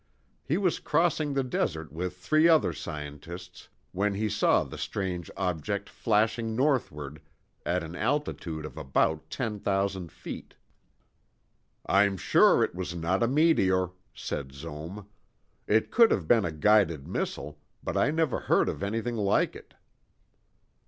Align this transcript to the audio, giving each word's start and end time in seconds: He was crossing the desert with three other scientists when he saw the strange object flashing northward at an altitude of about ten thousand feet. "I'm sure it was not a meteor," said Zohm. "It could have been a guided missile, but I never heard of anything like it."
He 0.43 0.57
was 0.57 0.79
crossing 0.79 1.35
the 1.35 1.43
desert 1.43 1.93
with 1.93 2.17
three 2.17 2.47
other 2.47 2.73
scientists 2.73 3.69
when 3.91 4.15
he 4.15 4.29
saw 4.29 4.63
the 4.63 4.79
strange 4.79 5.29
object 5.37 5.87
flashing 5.91 6.55
northward 6.55 7.21
at 7.67 7.83
an 7.83 7.95
altitude 7.95 8.65
of 8.65 8.79
about 8.79 9.29
ten 9.29 9.59
thousand 9.59 10.11
feet. 10.11 10.55
"I'm 11.85 12.17
sure 12.17 12.63
it 12.63 12.73
was 12.73 12.95
not 12.95 13.21
a 13.21 13.27
meteor," 13.27 13.91
said 14.11 14.53
Zohm. 14.53 15.05
"It 15.67 15.91
could 15.91 16.09
have 16.09 16.27
been 16.27 16.45
a 16.45 16.51
guided 16.51 17.07
missile, 17.07 17.59
but 17.83 17.95
I 17.95 18.09
never 18.09 18.39
heard 18.39 18.69
of 18.69 18.81
anything 18.81 19.17
like 19.17 19.55
it." 19.55 19.75